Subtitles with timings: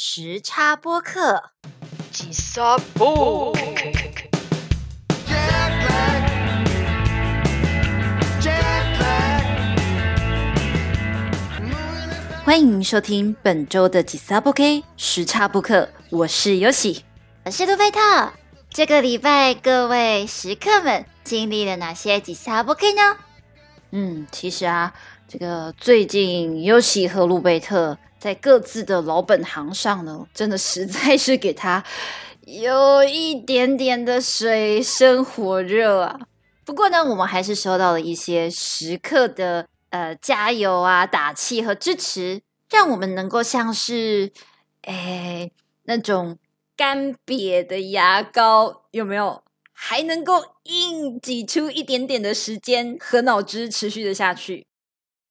[0.00, 1.42] 时差播客。
[2.12, 3.52] 吉萨布，
[12.44, 17.04] 欢迎收听本周的吉萨播 K 时差播客，我是尤喜，
[17.44, 17.98] 我是杜贝特。
[18.70, 23.16] 这个礼拜各位食客们经历了哪些吉萨播 K 呢？
[23.90, 24.94] 嗯，其实啊，
[25.26, 27.98] 这个最近尤喜和路贝特。
[28.18, 31.84] 在各自的老本行上呢，真的实在是给他
[32.42, 36.20] 有一点点的水深火热啊。
[36.64, 44.30] 不过呢，我们还是收到了一些时刻的呃加油啊、打气和支持，让我们能够像是
[44.82, 45.50] 哎
[45.84, 46.38] 那种
[46.76, 49.42] 干瘪的牙膏，有没有？
[49.80, 54.66] 还能够硬挤出一点点的时间和脑汁，持续的下去。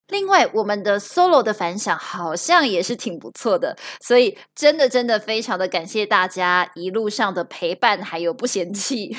[0.07, 9.15] 另外，我们的 solo 的反响好像也是挺不错的，所以真的真的非常的感谢大家一路上的陪伴还有不嫌弃。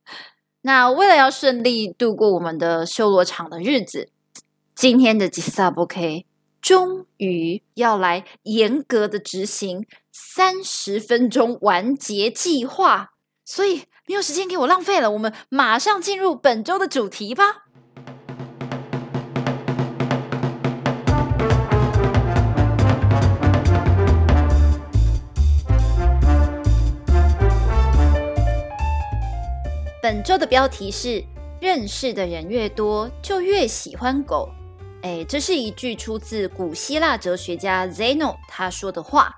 [0.62, 4.10] 那为了要顺利度过我们的修罗场的日子，
[4.74, 6.26] 今天的 Gisab OK
[6.60, 13.12] 终于要来严格的执行三十分钟完结计划，
[13.44, 17.65] 所以没有时间给我浪费了，我们马上进入本周的主题吧。
[30.06, 31.24] 本周的标题是
[31.60, 34.48] “认识的人越多，就越喜欢狗”。
[35.02, 39.36] 哎，这是一句出自古希腊哲学家 Zeno 他说的话。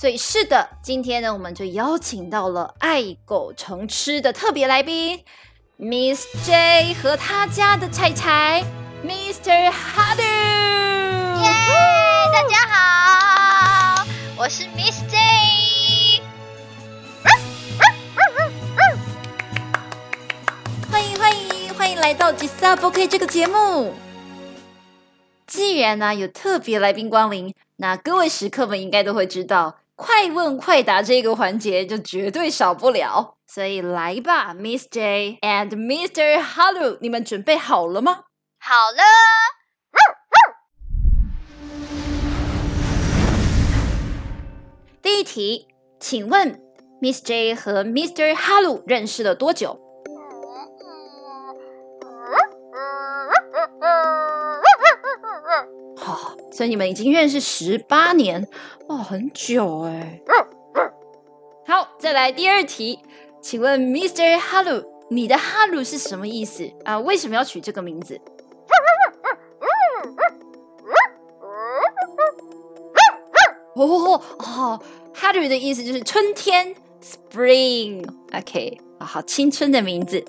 [0.00, 5.24] 所以是的，今天呢，我们就邀请到了爱狗成痴的特别来宾
[5.76, 8.62] ，Miss J 和他家的柴柴
[9.04, 9.72] ，Mr.
[9.72, 10.22] Hadu。
[11.42, 11.50] 耶，
[12.32, 14.06] 大家好，
[14.38, 15.67] 我是 Miss J。
[21.78, 23.92] 来到 G Sub OK 这个节目，
[25.46, 33.36] 既然呢有特别来宾光临，那各位食客们应该都会知道，快问快答这个环节就绝对少不了。
[33.46, 36.42] 所以来吧，Miss J and Mr.
[36.42, 38.24] Hello，你们准备好了吗？
[38.58, 39.02] 好了。
[45.02, 45.68] 第一题，
[45.98, 46.60] 请问
[47.00, 48.34] Miss J 和 Mr.
[48.34, 49.87] Hello 认识了多久？
[56.58, 58.48] 所以你们已经认识十八年，
[58.88, 60.20] 哇，很久哎。
[61.64, 62.98] 好，再来第二题，
[63.40, 64.36] 请问 Mr.
[64.40, 66.98] Hello，你的 Hello 是什么意思啊？
[66.98, 68.20] 为什么要取这个名字？
[73.76, 74.82] 哦哦
[75.14, 80.24] ，Hello 的意思就是春天，Spring，OK，好青春的名字。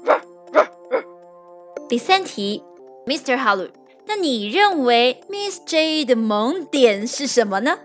[1.87, 2.63] 第三题
[3.07, 3.35] ，Mr.
[3.35, 3.67] Hello。
[4.09, 7.77] 那你认为 Miss J 的萌点是什么呢？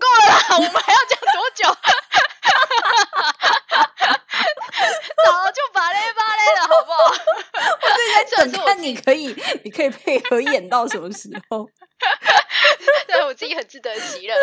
[0.00, 1.62] 够了，我们还要讲多久？
[5.24, 6.98] 早就巴嘞巴嘞了，好不好？
[7.80, 11.70] 我在等看你可以，你可以配合演到什么时候？
[13.06, 14.34] 对我自己很自得其乐。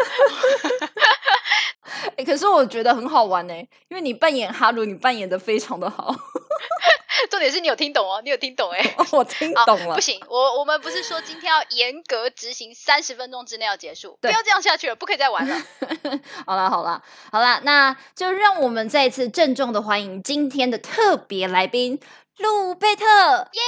[2.17, 3.53] 哎，可是我觉得很好玩呢，
[3.89, 6.15] 因为你扮演哈鲁，你扮演的非常的好。
[7.29, 9.95] 重点是你有听懂哦，你有听懂哎，我听懂了。
[9.95, 15.55] 不行，我我们不是说今天要严格执行，三十分钟之内要结束，不要这样下去了，不可以再玩了。
[16.47, 21.99] 好了好了好了，那就让我们再一次郑重的欢迎今天的特别来宾
[22.37, 23.61] 路贝特，耶，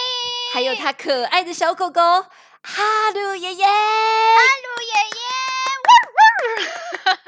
[0.54, 3.72] 还有他可爱的小狗狗哈鲁爷爷，哈
[4.64, 4.88] 鲁爷
[7.12, 7.20] 爷，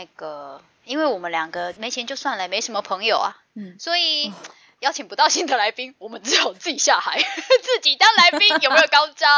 [0.00, 4.32] 那个，因为我们两个没钱就算了，没什么朋友啊，嗯，所以
[4.78, 7.20] 邀请不到新的来宾，我们只好自己下海，
[7.62, 9.28] 自己当来宾，有没有高招？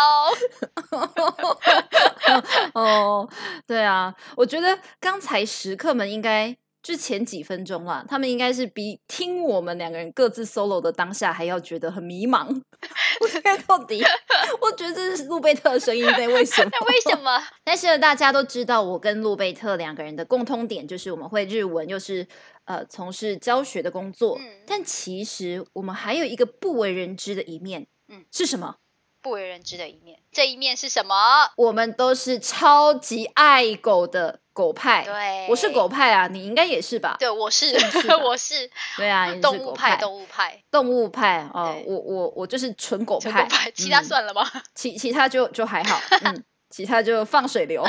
[2.81, 3.29] 哦，
[3.67, 6.57] 对啊，我觉得刚才食客们应该。
[6.83, 12.61] 之前几分钟啦，他们应该是比听我们两个人各自 solo 的当下还要觉得很迷茫。
[13.21, 14.03] 我猜到底，
[14.61, 16.71] 我觉得这是路贝特的声音在， 为什么？
[16.89, 17.41] 为什么？
[17.63, 22.27] 但是大家都知道，我跟路贝特两个人的共通点就是我们会日文，又是
[22.65, 24.39] 呃从事教学的工作。
[24.67, 28.75] 但其实我们还有一个不为人知的一面，嗯，是什么？
[29.23, 30.19] 不为人知的一面。
[30.33, 31.15] 这一面是什么？
[31.57, 35.05] 我们都是超级爱狗的狗派。
[35.05, 37.17] 对，我是狗派啊，你应该也是吧？
[37.19, 37.75] 对，我是，
[38.25, 38.69] 我是。
[38.97, 41.77] 对啊，动物派，动物派，动物派哦。
[41.87, 44.47] 我我我就是纯狗派，其他算了吗？
[44.75, 47.87] 其其他就就还好， 嗯，其他就放水流。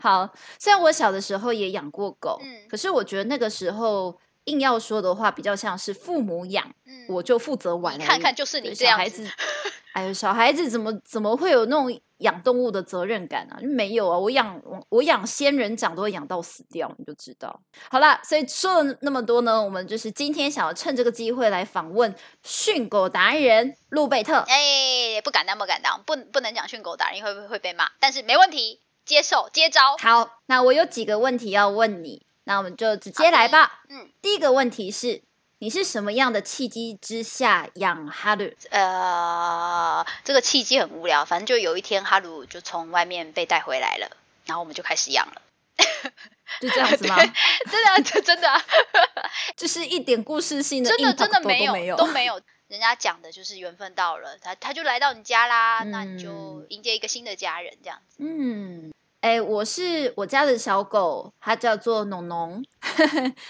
[0.00, 0.28] 好，
[0.58, 7.98] 虽然我小的时候也养过狗，嗯，可是我觉得那个时候硬要说的话，比较像是父母养，嗯，我就负责玩。
[7.98, 9.28] 看看就是你这样子，
[9.92, 13.58] 哎呦，小孩子怎么怎么会有那种养动物的责任感啊？
[13.62, 17.60] 没有啊，我养我养仙人掌都会养到死掉，你就知道。
[17.90, 24.38] 好啦，所以说了那么多呢，我们就是今天想要趁这个机会来访问训狗达人路贝特。
[24.48, 28.80] 哎，不敢当，不敢当，不不能讲训狗达人，会会被骂，但是没问题。
[29.04, 29.96] 接受接招。
[29.98, 33.82] 好，那我有几个问题要问你，那我们就直接来吧。
[33.88, 35.22] 嗯，第一个问题是，
[35.58, 38.50] 你是什么样的契机之下养哈鲁？
[38.70, 44.16] 呃，这个契机很无聊，反正就有一天哈鲁就从外面被带回来了，
[44.46, 45.42] 然后我们就开始养了。
[46.60, 47.16] 就这样子吗？
[47.70, 48.62] 真的，真的，
[49.56, 52.40] 就是一点故事性的，真的真的没有，都没有。
[52.68, 58.16] 人家讲的就是缘分到了，他他就来到你家啦，那你就迎接一个新的家人这样子。
[58.20, 58.92] 嗯，
[59.22, 62.60] 哎，我是我家的小狗，它叫做农农，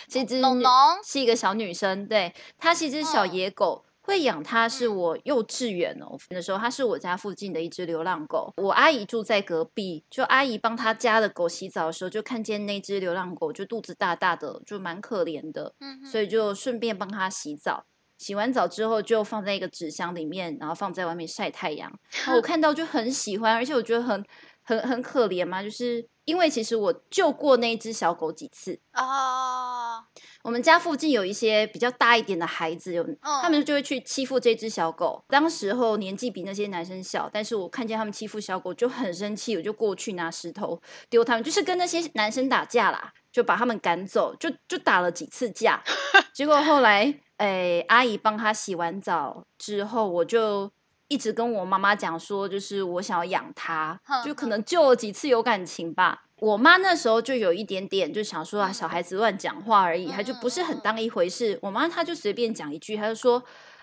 [0.06, 0.70] 是一只农农，
[1.02, 17.86] 是一个小女生，对，它是一只小野狗，会养它是我幼稚园哦的时候，它是我家附近的一只流浪狗，我阿姨住在隔壁，就阿姨帮她家的狗洗澡的时候，就看见那只流浪狗就肚子大大的，就蛮可怜的，嗯，所以就顺便帮它洗澡。
[18.18, 21.92] 洗完澡之后就放在一个纸箱里面，然后放在外面晒太阳。
[22.36, 24.24] 我看到就很喜欢，而且我觉得很
[24.62, 30.04] 很很可怜嘛，就是因为其实我救过那只小狗几次啊。
[30.42, 35.24] 我们家附近有一些比较大一点的孩子，有他们就会去欺负这只小狗。
[35.28, 45.82] 当时候年纪比那些男生小，但是我看见他们欺负小狗就很生气，我就过去拿石头丢他们，就是跟那些男生打架啦，就把他们赶走，就就打了几次架。
[46.34, 47.20] 结果后来。
[47.38, 50.70] 哎，阿姨帮他洗完澡之后，我就
[51.12, 56.22] 一直跟我妈妈讲说，就是我想要养它，就可能救了几次有感情吧。
[56.40, 61.58] 我妈那时候就有一点点就想说啊，小孩子乱讲话而已，她就不是很当一回事。
[61.60, 63.42] 我妈她就随便讲一句，她就说：“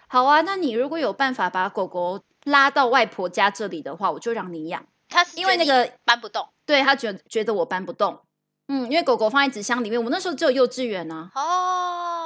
[0.10, 8.20] 好啊，那你如果有办法把狗狗拉到外婆家这里的话，我就让你养。”她因为那个搬不动，对她觉觉得我搬不动。
[8.68, 11.30] 嗯，因为狗狗放在纸箱里面，我那时候只有幼稚园呢。
[11.36, 12.19] 哦。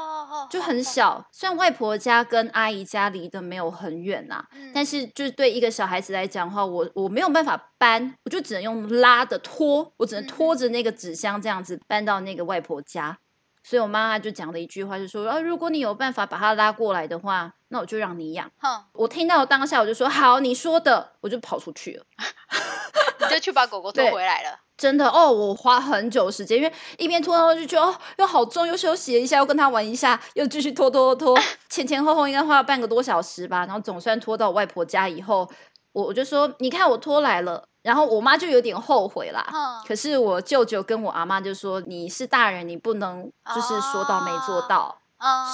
[0.49, 4.43] 就很小，虽然外婆家跟阿姨家离得没有很远呐，
[4.73, 13.17] 但是就是对一个小孩子来讲的话，我我没有办法搬，我就只能用拉的拖，我只能拖着那个纸箱这样子搬到那个外婆家。
[13.65, 18.51] 所以我妈妈就讲了一句话，就说：“啊，如果你有办法把它拉过来的话，那我就让你养。”
[18.91, 22.03] 我听到当下我就说：“好，你说的。”我就跑出去了，
[23.23, 24.59] 你就去把狗狗 拖回来了。
[24.83, 31.39] 真的哦，我花很久时间，因为一边拖，然后就觉得哦，又好重，又休息一下，又跟他玩一下，又继续拖拖拖，
[31.69, 33.59] 前前后后应该花了半个多小时吧。
[33.59, 35.49] 然后总算拖到外婆家以后，
[35.93, 37.63] 我我就说，你看我拖来了。
[37.81, 39.45] 然后我妈就有点后悔啦。
[39.87, 44.97] 可是我舅舅跟我阿妈就说，你是大人，你不能就是说到没做到。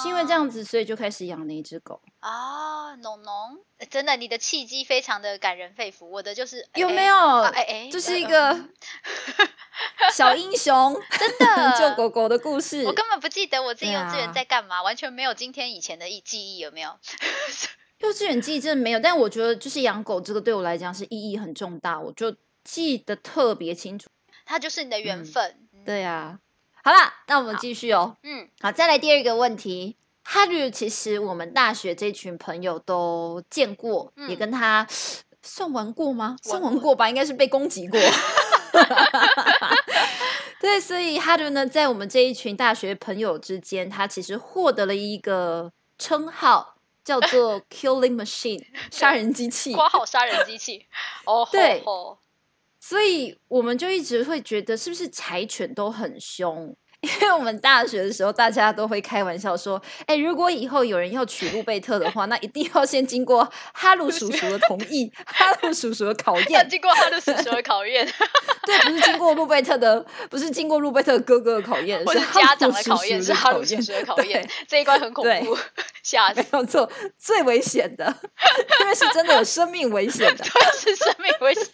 [0.02, 3.58] 是因为这样子，所以就开始养了一只狗啊，农农，
[3.88, 6.04] 真的，你的契机非常的感人肺腑。
[6.04, 7.16] 我的就是有没有？
[7.16, 8.68] 哎哎，这是一个
[10.12, 12.84] 小英雄， 真的 救狗狗的故事。
[12.84, 16.94] 我根本不记得我自己幼稚园在干嘛，完全没有今天以前的记忆，有没有？
[18.00, 24.10] 幼稚园记忆真的没有，但我觉得就是养狗这个对我来讲是意义很重大，我就记得特别清楚。
[24.44, 25.56] 它就是你的缘分，
[25.86, 26.38] 对呀。
[26.82, 28.16] 好了，那我们继续哦。
[28.22, 29.96] 嗯，好，再来第二个问题。
[30.22, 34.86] 哈鲁其实我们大学这群朋友都见过，也跟他
[35.42, 36.36] 算玩过吗？
[36.42, 37.98] 算玩过吧，应该是被攻击过。
[40.60, 48.62] 对，所以哈鲁呢，在我们这一群大学朋友之间，他其实获得了一个称号，叫做 “Killing Machine”
[48.92, 49.74] 杀人机器。
[49.74, 50.86] 括号杀人机器。
[51.24, 51.82] 哦，对。
[52.78, 56.76] 所以我们就一直会觉得，是不是柴犬都很凶？
[57.00, 68.06] 因为我们大学的时候，大家都会开玩笑说：“哎，如果以后有人要娶路贝特的话，那一定要先经过哈鲁叔叔的同意，哈鲁叔叔的考验。”经过哈鲁叔叔的考验，
[68.66, 74.46] 对，不是经过路贝特的，不是经过路贝特哥哥的考验，是家长的考验，是哈鲁叔叔的考验。
[74.68, 75.56] 这一关很恐怖，
[76.02, 78.14] 吓没有错，最危险的，
[78.80, 80.44] 因为是真的有生命危险的，
[80.78, 81.64] 是生命危险，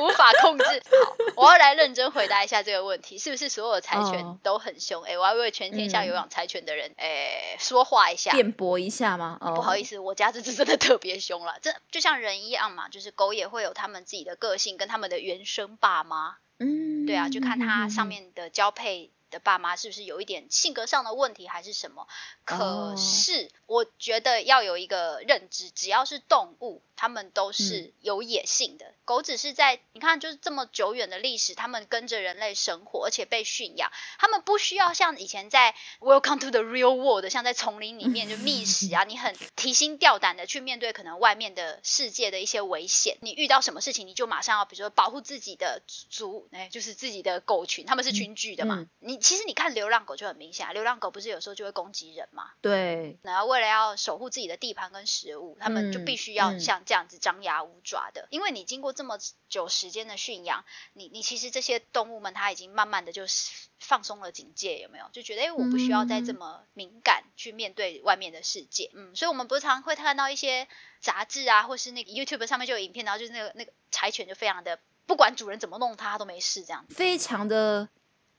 [0.00, 0.64] 无法法控制。
[0.64, 5.02] 好，我要来认真回答一下这个问题：是不是所有柴犬都很凶？
[5.04, 9.38] 哎，我要为全天下有养柴犬的人，哎，说话一下，辩驳一下吗？
[9.40, 16.36] 哦不好意思，我家这只真的特别凶了，这就像人一样嘛，就是狗也会有他们自己的个性，跟他们的原生爸妈。
[16.58, 19.12] 嗯，对啊，就看它上面的交配。
[19.30, 22.06] 的爸妈是不是有一点性格上的问题，还是什么？
[22.44, 28.94] 可是我觉得要有一个认知，只要是动物，它们都是有野性的。
[29.04, 43.16] 狗只是在你看，就是这么久远的历史，它们跟着人类生活，而且被驯养，它们不需要像以前在 Welcome to the Real World，像在丛林里面就觅食啊， 你很提心吊胆的去面对可能外面的世界的一些危险。
[43.20, 49.19] 你遇到什么事情，你就马上要，比如说保护自己的族，哎，就是自己的狗群，他们是群居的嘛，你。
[49.20, 52.50] 其实你看流浪狗就很明显，啊流浪狗不是有时候就会攻击人嘛？
[52.60, 53.18] 对。
[53.22, 58.26] 然后为了要守护自己的地盘跟食物，他们就必须要像这样子张牙舞爪的。
[58.30, 65.06] 因为你经过这么久时间的驯养，你你其实这些动物们它已经慢慢的就是放松了警戒，有没有？
[65.12, 68.90] 就觉得哎，我不需要再这么敏感去面对外面的世界。
[68.94, 70.66] 嗯，所以我们不是常会看到一些
[71.00, 77.88] 杂志啊，或是那个 YouTube 上面就有影片，然后就是那个那个柴犬就非常的不管主人怎么弄它都没事，这样非常的。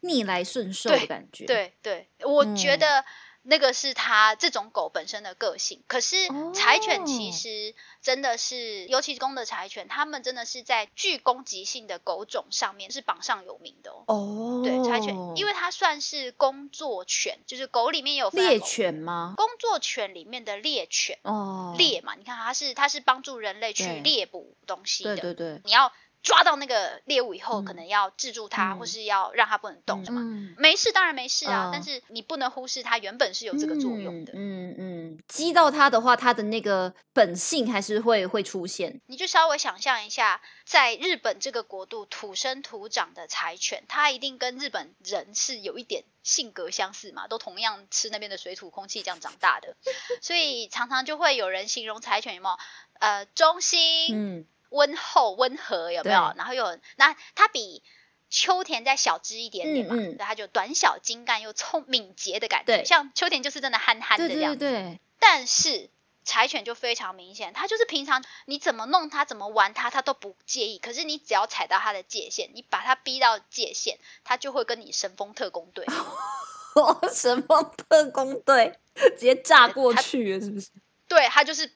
[0.01, 3.05] 逆来顺受的感觉，对对，我觉得
[3.43, 5.83] 那个是它这种狗本身的个性。
[5.87, 6.15] 可是
[6.53, 14.03] 柴犬其实真的是，尤其公的柴犬，它们真的是在具攻击性的狗种上面是榜上有名的哦。
[14.07, 19.33] 哦，对，柴犬，因为它算是工作犬，就是狗里面有猎犬吗？
[19.37, 25.91] 工作犬里面的猎犬哦，猎嘛，你看它是它是帮助人类去猎捕东西的，对对对，你要。
[26.23, 30.21] 抓到那个猎物以后，可能要制住它，或是要让它不能动，是吗？
[30.57, 31.69] 没事，当然没事啊。
[31.73, 34.33] 但是你不能忽视它原本是有这个作用的。
[34.35, 39.01] 嗯嗯，击到它的话，它的那个本性还是会会出现。
[39.07, 49.75] 你就稍微想象一下，在日本这个国度土生土长的柴犬，它一定跟日本人是有一点性格相似嘛，都同样吃那边的水土空气这样长大的，
[50.21, 52.57] 所以常常就会有人形容柴犬有没有？
[52.99, 54.09] 呃，忠心。
[54.13, 54.45] 嗯。
[54.71, 56.33] 温厚温和有没有？
[56.35, 57.83] 然后又那它比
[58.29, 62.83] 秋田再小只一点点嘛，所以它就短小精干又聪敏捷的感觉。
[62.83, 64.57] 像秋田就是真的憨憨的这样。
[64.57, 64.99] 对对对。
[65.19, 65.89] 但是
[66.23, 70.79] 柴犬就非常明显，它就是平常你怎么弄它，怎么玩它，它都不介意。
[70.79, 75.85] 可是你只要踩到它的界限，你把它逼到界限，它就会跟你神风特工队。
[77.13, 80.69] 神风特工队直接炸过去了，是不是？
[81.07, 81.69] 对，它就是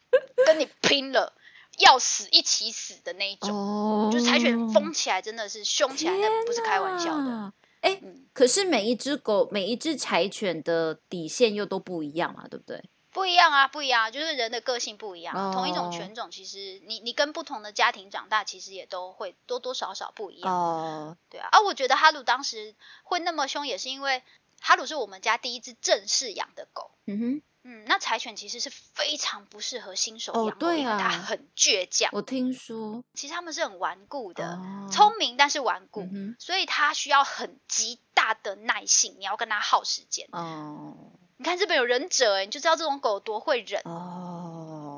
[0.46, 1.34] 跟你拼了。
[1.80, 7.54] 要死一起死的那一种，就柴犬疯起来真的是凶起来，那不是开玩笑的。
[7.82, 8.02] 哎，
[8.34, 12.84] 可是每一只狗、每一只柴犬的底线又都不一样嘛，对不对？
[13.12, 15.54] 不一样啊，不一样，就是人的个性不一样。
[15.54, 20.52] 同一种犬种，其实你你跟不同的家庭长大，其实也都会多多少少不一样。
[20.52, 21.48] 哦，对啊。
[21.52, 24.24] 啊，我觉得哈鲁当时会那么凶，也是因为
[24.60, 26.92] 哈鲁是我们家第一只正式养的狗。
[27.06, 27.42] 嗯哼。
[27.68, 32.12] 嗯，那柴犬其实是非常不适合新手养的，因为它很倔强。
[32.14, 34.60] 我听说，其实它们是很顽固的，
[34.92, 36.08] 聪明但是顽固，
[36.38, 40.30] 所以它需要很极大的耐性，你要跟它耗时间。
[40.32, 40.96] 哦，
[41.38, 43.82] 你看这边有忍者，哎，你就知道这种狗多会忍。
[43.84, 44.25] 哦，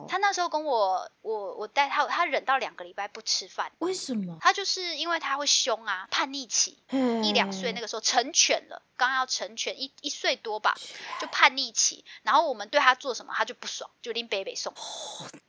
[0.08, 3.72] 他那时候跟我，我我带他，他忍到两个礼拜不吃饭。
[3.80, 4.38] 为什么？
[4.42, 6.78] 他就是因为他会凶啊，叛逆期，
[7.24, 8.82] 一两岁那个时候成犬了。
[8.96, 10.76] 刚要成犬一一岁多吧，
[11.20, 14.74] 就叛逆期，然后我们对他做什么，他就不爽，就拎北北送。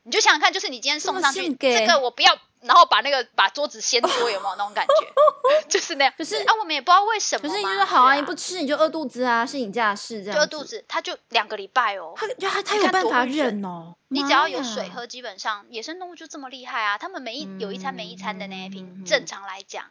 [0.02, 4.92] 你就想想看，就是你今天送上去这个我不要，然后把那个把桌子掀桌，有没有那种感觉？
[5.68, 6.14] 就是那样。
[6.16, 7.48] 可是啊，我们也不知道为什么。
[7.48, 10.36] 可是你说好啊，你不吃你就饿肚子啊，是你家的事这样。
[10.36, 12.14] 就饿肚子，他就两个礼拜哦。
[12.16, 13.94] 他他他有办法忍哦。
[14.08, 16.98] 你只要有水喝，基本上野生动物就这么厉害啊。
[16.98, 19.84] 他们每一有一餐没一餐的那一瓶，正常来讲。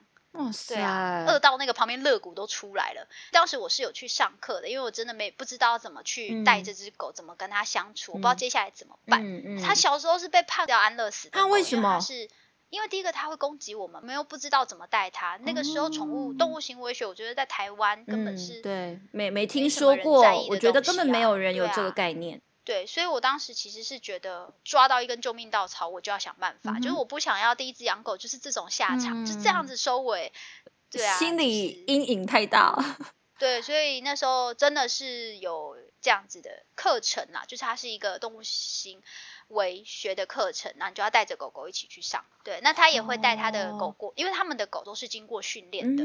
[0.68, 3.08] 对啊，饿到那个旁边肋骨都出来了。
[3.32, 9.20] 当时我是有去上课的，因为我真的没不知道怎么去带这只狗，怎么跟它相处，我不知道接下来怎么办。
[9.24, 9.64] 嗯嗯。
[9.64, 11.40] 它小时候是被判掉安乐死的。
[11.40, 12.00] 它为什么？
[12.00, 12.30] 是
[12.70, 15.38] 因为第一个它会攻击我们，没有不知道怎么带它。
[15.44, 22.42] 那个时候宠物动物行为学，我觉得在台湾根本是对没没听说过，我觉得根本没有人有这个概念。
[22.64, 30.34] 对，所以我当时其实是觉得抓到一根救命稻草，我就要想办法，就是我不想要第一只养狗就是这种下场，就这样子收尾。
[30.92, 32.76] 对啊，心理阴影太大。
[33.40, 39.02] 对，所以那时候真的是有这样子的课程啦，就是它是一个动物行
[39.50, 42.26] 为学的课程，那你就要带着狗狗一起去上。
[42.44, 46.04] 对，那他也会带他的狗过，因为他们的狗都是经过训练的。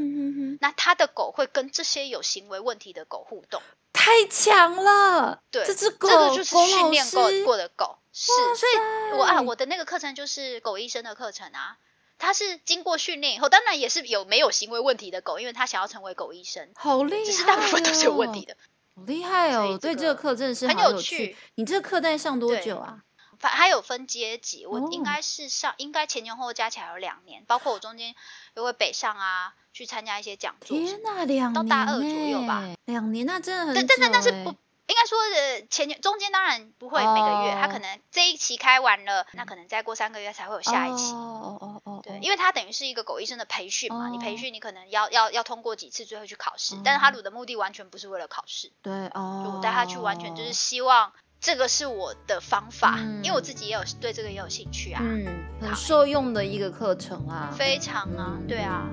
[0.59, 3.61] 那他的狗会跟这些有行为问题的狗互动。
[3.91, 5.41] 太强了！
[5.51, 11.77] 对，这只狗，这个就是训练过过的狗，是，所以我啊，我的那个课程就是狗医生的课程啊。
[12.19, 18.55] 他是经过训练以后，当然也是有没有行为问题的狗，因为他想要成为狗医生，好厉害，只是大部分都是有问题的。
[18.95, 19.77] 好厉害哦！
[19.81, 21.35] 对这个课真的是很有趣。
[21.55, 23.03] 你这个课在上多久啊？
[23.43, 28.15] 反还有分阶级，我应该是上，应该前前后后加起来有两年，包括我中间
[28.55, 30.77] 又会北上啊，去参加一些讲座。
[30.77, 34.55] 天哪，两年到大二左右吧，两年那真的很但但但是不。
[34.85, 41.13] 应该说，呃，前中间当然不会每个月，他可能这一期开完了，那可能再过三个月才会有下一期。
[41.13, 46.75] 哦哦哦对，因为他等于是一个狗医生的培训嘛，你培训你可能要要要通过几次，最后去考试。
[46.83, 48.73] 但是他鲁的目的完全不是为了考试。
[48.81, 49.43] 对哦。
[49.45, 51.13] 就我带他去，完全就是希望
[51.45, 55.01] 这个是我的方法，因为我自己也有对这个也有兴趣啊。
[55.03, 55.27] 嗯，
[55.59, 57.53] 很受用的一个课程啊。
[57.53, 58.87] 非常啊，对啊。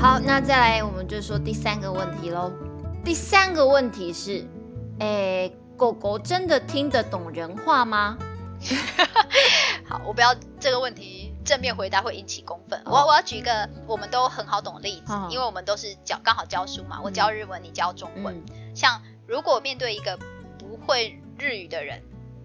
[0.00, 2.52] 好那再来，我们就说第三个问题喽。
[3.04, 4.46] 第三个问题是，
[5.00, 8.16] 诶，狗狗真的听得懂人话吗？
[9.88, 12.80] 好，我不要这个问题正面回答会引起公愤。
[12.84, 18.42] 我我要举一个我们都很好懂的例子，因为我们都是教刚好教书嘛，我教日文，你教中文。
[18.74, 20.18] 像如果面对一个
[20.58, 22.02] 不会日语的人，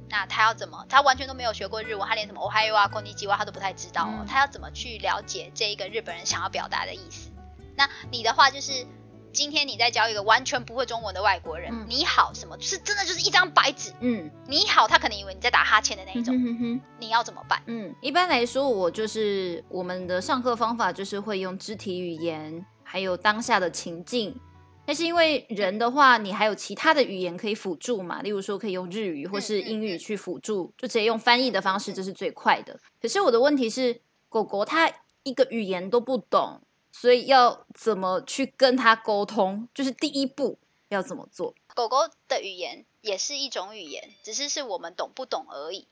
[0.10, 0.86] 那他要怎么？
[0.90, 4.26] 他完全都没有学过日文，他连什么 “ohio” 啊、空尼基哇他都不太知道哦。
[4.28, 7.32] 他要怎么去了解这一个日本人想要表达的意思？
[7.76, 8.86] 那你的话就是，
[9.34, 16.36] 今天你在教一个完全不会中文的外国人，你好什么，是真的就是一张白纸，嗯，你好，他可能以为你在打哈欠的那一种，
[17.00, 17.62] 你要怎么办？
[17.68, 24.36] 嗯，一般来说，我就是我们的上课方法就是会用肢体语言，还有当下的情境。
[24.84, 32.78] 但是因为人的话，你还有其他的语言可以辅助嘛，例如说可以用日语或是英语去辅助，就直接用翻译的方式，这是最快的。
[33.02, 34.92] 可是我的问题是，狗狗它
[35.24, 36.62] 一个语言都不懂。
[36.92, 41.54] 所以要怎么去跟他沟通，就是第一步要怎么做？
[41.74, 45.88] 狗狗的语言也是一种语言，只是是我们懂不懂而已。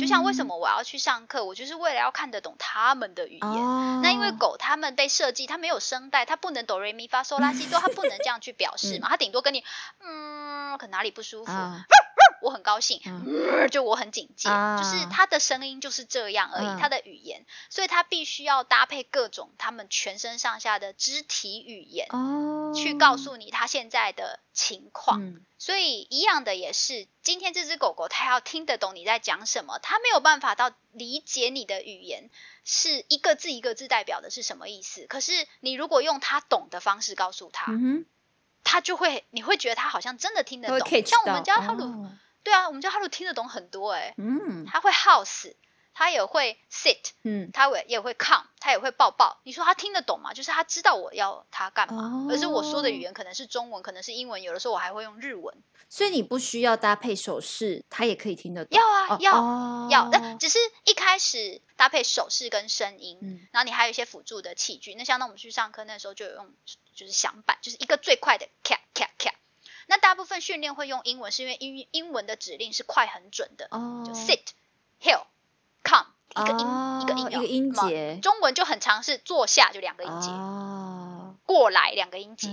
[0.00, 4.00] 就像为什么我要去上课，我就是为了要看得懂他们的语言。
[4.00, 9.62] 那因为狗它们被设计，它没有声带，它不能哆瑞咪发嗦拉西哆，它不能这样去表示嘛， 它顶多跟你
[10.00, 11.52] 嗯，可哪里不舒服。
[12.44, 13.00] 我很高兴，
[13.70, 22.06] 就我很警戒，就是他的声音就是这样而已，他的语言，所以他必须要搭配各种他们全身上下的肢体语言，
[22.74, 25.40] 去告诉你他现在的情况。
[25.56, 32.28] 所以一样的也是，今天这只狗狗它要听得懂你在讲什么，它没有办法到理解你的语言
[32.64, 35.06] 是一个字一个字代表的是什么意思。
[35.06, 37.72] 可是你如果用它懂的方式告诉他，
[38.62, 41.04] 他就会，你会觉得他好像真的听得懂。
[41.06, 42.08] 像我们家哈鲁。
[42.44, 45.54] 对啊，我们家哈鲁听得懂很多哎，嗯，他会 house，
[45.94, 49.40] 他也会 sit，嗯，他会也会 come，他也会抱抱。
[49.44, 50.34] 你说他听得懂吗？
[50.34, 55.56] 就是他知道我要他干嘛，而是我说的语言可能是中文，可能是英文，有的时候我还会用日文。
[55.88, 58.76] 所以你不需要搭配手势，他也可以听得懂。
[58.76, 64.94] 要啊，要要，但只是一开始搭配手势跟声音，然后你还有一些辅助的器具。
[64.94, 66.52] 那像那我们去上课那时候就有用，
[66.94, 69.34] 就是响板，就是一个最快的 cat cat cat。
[69.86, 74.40] 那大部分训练会用英文，是因为英英文的指令是快很准的，就 sit,
[75.02, 75.24] hell
[75.82, 76.66] come 一个音
[77.02, 78.18] 一个音一个音节。
[78.22, 80.30] 中文就很常是坐下就两个音节，
[81.46, 82.48] 过来两个音节，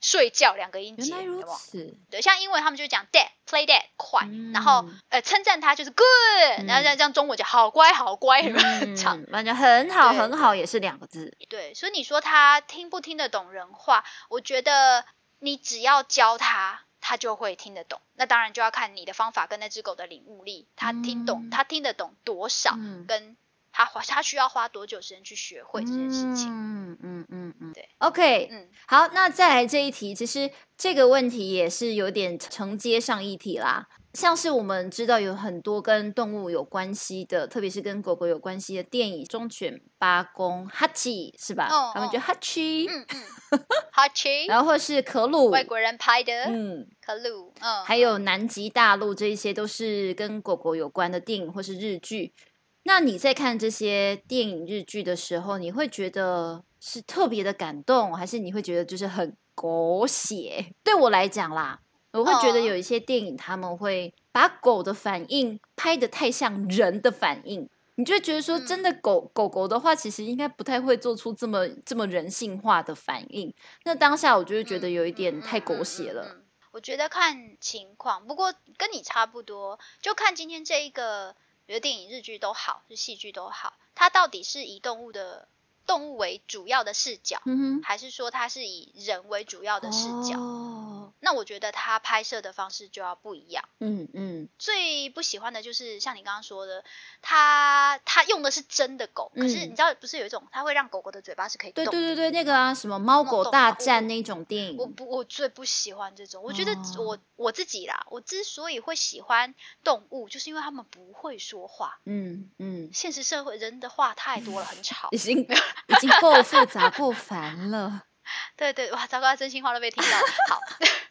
[0.00, 1.10] 睡觉两个音节。
[1.10, 1.98] 原来如此。
[2.08, 11.36] 对，像英文他们就讲 dead, play dad 快，然后呃称赞他就是 good，然后像这样中文就好乖好乖，很长， 反正很好很好也是两个字。
[11.48, 14.04] 对，所以你说他听不听得懂人话？
[14.30, 15.04] 我觉得。
[15.40, 18.00] 你只要教它，它就会听得懂。
[18.14, 23.36] 那当然就要看你的方法跟那只狗的领悟力，它听懂，它听得懂多少，跟
[23.70, 26.48] 它花它需要花多久时间去学会这件事情。
[26.48, 27.88] 嗯嗯嗯嗯，对。
[27.98, 33.88] OK，嗯，好，那再来这一题，其实这个问题也是有点承接上一题啦。
[34.18, 41.68] 像是我们知道有很多跟动物有关系的，特别是跟狗狗有关系的电影，忠犬八公哈奇是吧？
[41.94, 43.06] 他们叫哈奇，嗯
[43.50, 43.60] 嗯，
[43.92, 52.34] 哈奇，然后是可鲁，外国人拍的，嗯，可鲁，嗯，还有南极大陆，这一些都是跟狗狗有关的电影或是日剧。
[52.82, 60.74] 那你在看这些电影日剧的时候，你会觉得是特别的感动，还是你会觉得就是很狗血？
[60.82, 61.78] 对我来讲啦。
[62.12, 73.52] 我会觉得有一些电影，他们会把狗的反应拍的太像人的反应，你就会觉得说，真的狗狗狗的话，其实应该不太会做出这么这么人性化的反应。
[73.84, 76.36] 那当下我就会觉得有一点太狗血了。
[76.70, 85.48] 我觉得看情况，不过跟你差不多，就看今天这一个，比如电影、日剧都好，是戏剧都好，它到底是以动物的。
[85.86, 87.40] 动物为主要的视角，
[87.82, 90.38] 还是说它是以人为主要的视角？
[90.38, 93.68] 哦，那我觉得它拍摄的方式就要不一样。
[93.80, 94.48] 嗯嗯。
[94.58, 96.84] 最不喜欢的就是像你刚刚说的，
[97.22, 101.84] 他他用的是真的狗，可是你知道不是有一种他会让狗狗的嘴巴是可以动？
[101.84, 106.42] 对对对对，那个啊，什么猫狗大战那种电影，我不我最不喜欢这种。
[106.42, 111.98] 我觉得我我自己啦，我之所以会喜欢动物，就是因为他们不会说话。
[112.04, 112.90] 嗯嗯。
[112.92, 115.08] 现实社会人的话太多了，很吵。
[115.10, 115.38] 已经
[115.88, 118.02] 已经够复杂够烦了。
[118.56, 120.10] 对对，哇，糟糕，真心话都被听到。
[120.50, 120.60] 好，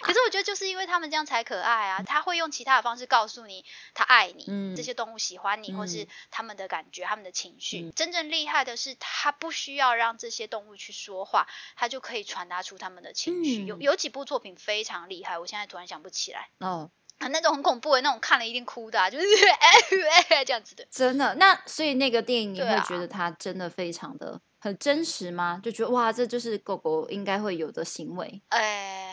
[0.00, 2.02] 可是我觉得就是因为他们这样才可爱啊！
[2.02, 3.64] 他会用其他的方式告诉你
[3.94, 7.90] 他爱你，这些动物喜欢你，或是他们的感觉、他们的情绪。
[7.90, 13.66] 真正厉害的是，他不需要让这些动物去说话，他就可以传达出他们的情绪。
[13.66, 16.48] 有有几部作品非常厉害，我现在突然想不起来。
[16.58, 16.90] 哦。
[17.18, 19.26] 啊，那种很恐怖的那种，看了一定哭的，啊就是
[20.30, 20.86] 哎这样子的。
[20.90, 25.60] 真的，那所以那个电影你会觉得它真的非常的很真实吗？
[25.62, 28.40] 就觉得哇，这就是狗狗应该会有的行为？
[28.48, 29.09] 呃，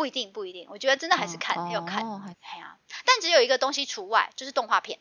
[0.00, 0.66] 不一定，不一定。
[0.70, 4.98] 我觉得真的还是看要看，哎呀，但只有一个东西除外，就是动画片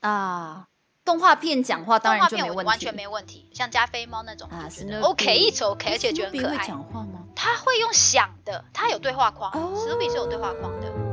[0.00, 0.66] 啊。
[1.04, 3.50] 动画片讲话当然就没问题，完全没问题。
[3.52, 4.68] 像加菲猫那种啊
[5.02, 6.58] ，OK，一直 OK，而且觉得很可爱。
[6.58, 7.24] 会讲话吗？
[7.34, 11.11] 他会用想的，他有对话框，史努比是有对话框的。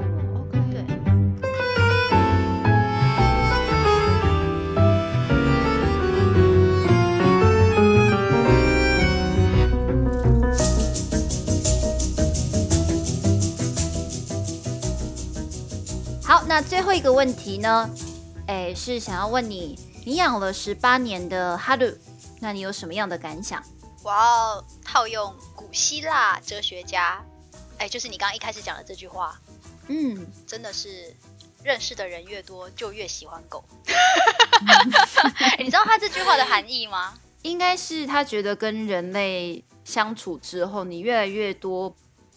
[16.29, 17.89] 好，那最后一个问题呢？
[18.45, 21.91] 哎，是想要问你，你养了十八年的哈鲁，
[22.39, 23.63] 那你有什么样的感想？
[24.03, 27.19] 我要套用古希腊哲学家，
[27.79, 29.41] 哎，就是你刚刚一开始讲的这句话，
[29.87, 31.11] 嗯，真的是
[31.63, 33.63] 认识的人越多，就越喜欢狗。
[35.57, 37.15] 你知道他这句话的含义吗？
[37.41, 41.95] 应该是他觉得跟人类相处之后，你越来越多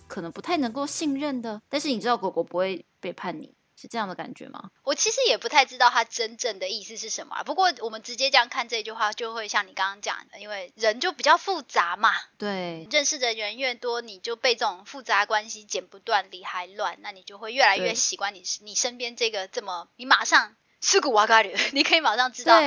[0.09, 3.53] 可能不太能够信任的，但是你知道狗狗不会背叛你。
[3.83, 4.71] 是这样的感觉吗？
[4.85, 7.43] 我其实也不太知道他真正的意思是什么。
[7.45, 12.13] 不过我们直接这样看这句话，就会像你刚刚讲的，因为人就比较复杂嘛。
[12.39, 22.61] 对，认识的人越多，你就被这种复杂关系剪不断、理还乱，那你就会越来越习惯你你身边这个这么，你马上事故瓦嘎里， 你可以马上知道。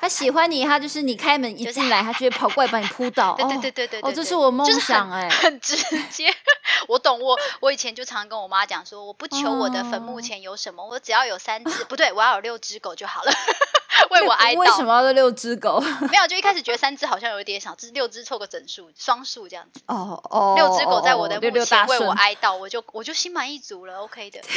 [0.00, 3.34] 他喜欢你，他就是你开门一进来，他就会跑过来把你扑倒。
[3.38, 5.76] 对对对对对，哦，这是我梦想哎，很直
[6.10, 6.32] 接。
[6.88, 13.32] 我懂，我我以前就常跟我妈讲说，我不求我的坟墓前有什么，我只要有三只，不对，我要有六只狗就好了，
[14.10, 14.58] 为我哀悼。
[14.58, 15.78] 为什么要六只狗？
[16.10, 19.80] 没有，就一开始觉得三只好像有一点少，就是六只凑个整数，双数这样子。
[19.86, 24.40] 哦哦，六只狗在我的墓前为我哀悼，我就我就心满意足了，OK 的。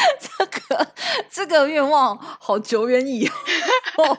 [0.38, 0.86] 这个
[1.30, 3.28] 这个愿望好久远以
[3.96, 4.04] 后，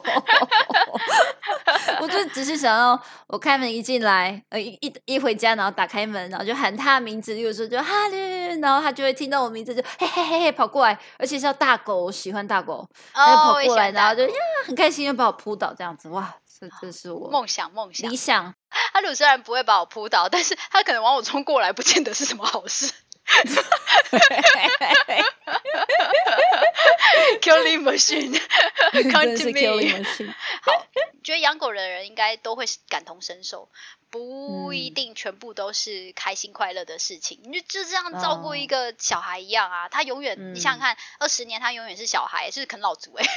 [1.99, 18.53] 我就只是想要我开门一进来，呃一一一回家，然后打开门，然后就喊他的名字，有时候就哈利，然后他就会听到我名字，就嘿嘿嘿嘿跑过来，而且是要大狗，我喜欢大狗，他跑过来，然后就呀很开心，又把我扑倒，这样子，哇，这这是我梦想梦想理想。
[18.93, 22.91] 他鲁虽然不会把我扑倒，但是他可能往我冲过来，不见得是什么好事。
[27.41, 30.05] Killing machine，come to me。
[30.61, 30.85] 好，
[31.23, 33.69] 觉得养狗的人应该都会感同身受，
[34.09, 37.39] 不一定全部都是开心快乐的事情。
[37.43, 43.25] 你就就这样照顾一个小孩一样啊，他永远，你想想看，二十年他永远是小孩，是啃老族哎。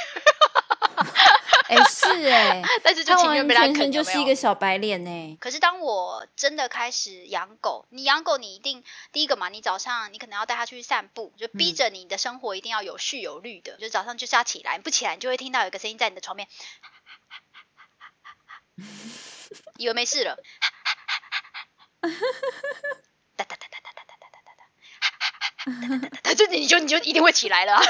[1.67, 5.37] 哎，是哎， 但是就情愿被他啃，就是一个小白脸呢。
[5.39, 16.47] 可是当我真的开始养狗，你养狗，你一定第一个嘛，你早上你可能要带它出去散步，就逼着你的生活一定要有序有律的，就早上就是要起来，不起来你就会听到有个声音在你的床边，
[19.77, 20.37] 以为没事了，
[23.35, 27.81] 哒哒哒哒哒哒哒哒哒哒哒，哒 就你就你就一定会起来了。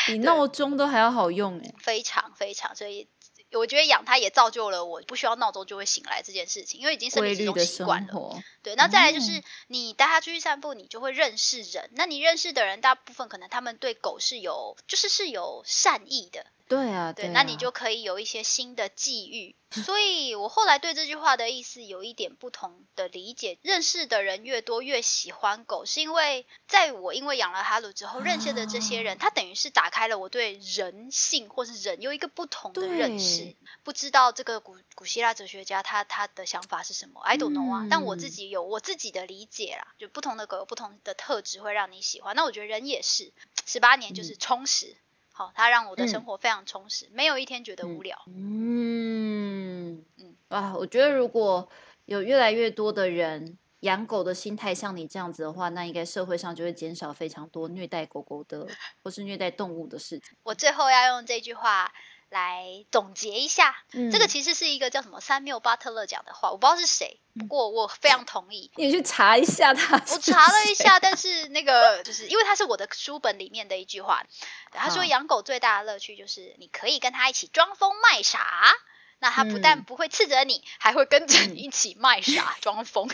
[0.06, 3.08] 比闹钟都还要好用哎，非常非常，所以
[3.52, 8.42] 我觉得养它也造就了我不需要闹钟就会醒来这件事情，因为已经是一种习惯了。
[8.62, 11.90] 对，那再来就是你带它出去散步，你就会认识人。
[11.94, 16.46] 那你认识的人，大部分可能他们对狗是有，就是是有善意的。
[16.70, 19.56] 对啊，对，那你就可以有一些新的际遇。
[19.72, 23.58] 所以我后来对这句话的意思有一点不同的理解。
[23.62, 33.56] 认识的人越多，越喜欢狗，是因为在我因为养了哈鲁之后，认识的这些人，他等于是打开了我对人性或是人有一个不同的认识。
[33.82, 37.88] 不知道这个古古希腊哲学家他他的想法是什么？I don't know 啊。
[37.90, 42.36] 但我自己有我自己的理解啦，就不同的狗有不同的特质会让你喜欢。
[42.36, 43.32] 那我觉得人也是，
[43.66, 44.96] 十八年就是充实。
[45.40, 48.14] 好，它让我的生活非常充实，没有一天觉得无聊。
[48.26, 51.66] 嗯嗯啊，我觉得如果
[52.04, 58.68] 有越来越多的人养狗的心态像你这样子的话，那应该社会上就会减少非常多虐待狗狗的
[59.02, 60.36] 或是虐待动物的事情。
[60.42, 61.90] 我最后要用这句话。
[62.30, 63.76] 来总结一下，
[64.12, 68.70] 这个其实是一个叫什么三缪巴特勒讲的话，我不知道是谁，不过我非常同意。
[68.76, 74.24] 你去查一下他，我查了一下，但是那个就是因为他是我的书本里面的一句话，
[74.70, 78.72] 他说养狗最大的乐趣就是你可以跟他一起装疯卖傻，
[79.18, 83.08] 那他不但不会斥责你，还会跟着你一起卖傻 装疯。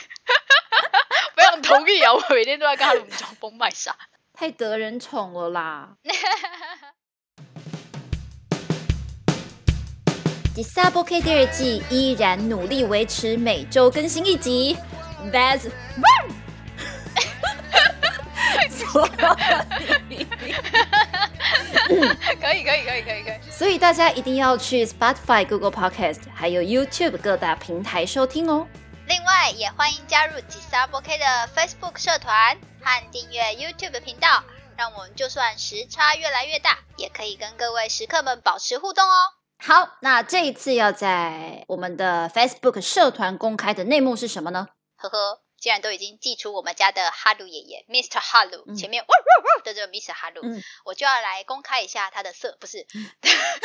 [1.35, 3.97] 非常同意啊，我每天都在跟他装疯卖傻，
[4.35, 5.97] 太得人宠了啦。
[10.57, 14.75] 第三部 K 第二季依然努力维持每周更新一集
[15.31, 16.31] ，That's one。
[22.41, 23.51] 可以可以可以可以可以。
[23.51, 28.67] 所以大家一定要去 Spotify、Google Podcast 还有 YouTube 各大平台收听哦。
[29.09, 34.43] 另外，也欢迎加入吉萨波 K 的 Facebook 社团和订阅 YouTube 频道，
[34.79, 39.36] 让我们就算时差越来越大，也可以跟各位食客们保持互动哦。
[39.59, 44.69] 好，那这一次要在我们的 Facebook 社团公开的内幕是什么呢？
[44.97, 45.46] 呵呵。
[45.67, 48.21] 既然都已经寄出我们家的哈鲁爷爷，Mr.
[48.21, 49.09] 哈鲁前面呜
[49.65, 50.13] 的这个 Mr.
[50.13, 50.41] 哈鲁，
[50.85, 52.87] 我就要来公开一下他的色，不是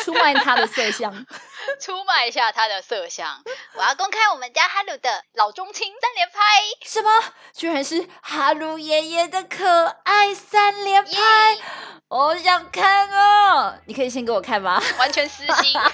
[0.04, 1.14] 出卖他的色相，
[1.80, 3.44] 出卖一下他的色相。
[3.76, 6.42] 我要公开我们家哈鲁的老中青三连拍，
[6.84, 7.24] 什么？
[7.54, 11.60] 居然是哈鲁爷爷的可爱三连拍，
[12.08, 13.78] 我想看哦！
[13.86, 14.82] 你可以先给我看吗？
[14.98, 15.80] 完全私心。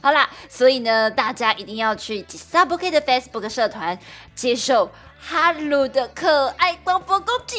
[0.00, 3.98] 好啦，所以呢，大家一定要去 Sub K 的 Facebook 社团，
[4.34, 7.56] 接受哈鲁的可爱广播攻击，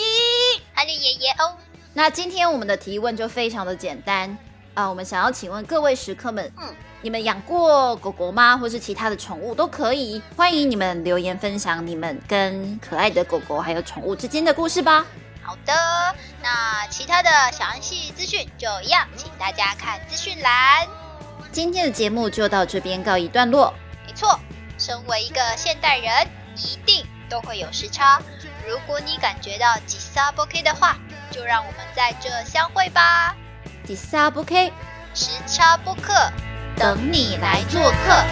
[0.74, 1.56] 哈鲁爷爷哦。
[1.94, 4.38] 那今天我们的提问就非常的简单
[4.74, 8.58] 啊，我们想要请问各位食客们，嗯，你们养过狗狗吗？
[8.58, 15.06] 或是其他的宠物都可以，欢迎你们留言分享你们跟可爱的狗狗还有宠物之间的故事吧。
[15.41, 15.74] 好的，
[16.41, 20.88] 那其他的详细资讯就一样，请大家看资讯栏。
[21.52, 23.74] 今天的节目就到这边告一段落。
[24.06, 24.38] 没错，
[24.78, 28.22] 身为一个现代人，一定都会有时差。
[28.68, 30.98] 如果你感觉到吉萨不 k 的话，
[31.32, 33.36] 就让我们在这相会吧。
[33.86, 34.72] 吉萨不 k，
[35.13, 36.13] 时差不客，
[36.76, 38.24] 等你来做客。